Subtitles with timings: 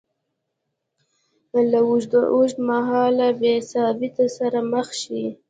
[1.71, 1.79] له
[2.33, 5.23] اوږدمهاله بېثباتۍ سره مخ شي